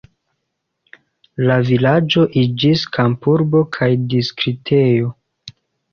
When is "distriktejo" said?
4.15-5.13